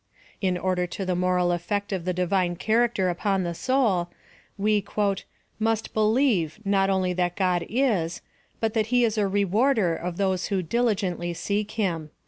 [0.41, 4.09] In order to the moral effect of the Divine character upon the soul,
[4.57, 4.83] we"
[5.59, 8.21] must believe not only that God is,
[8.59, 12.09] but that he is a reiaarder of those who diligently seek him.